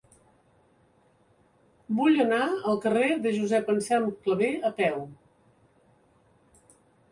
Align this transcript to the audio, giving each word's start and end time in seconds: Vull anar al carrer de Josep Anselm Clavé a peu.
Vull 1.99 2.17
anar 2.23 2.39
al 2.71 2.81
carrer 2.87 3.11
de 3.27 3.35
Josep 3.37 3.71
Anselm 3.75 4.09
Clavé 4.25 4.51
a 4.71 4.75
peu. 4.83 5.01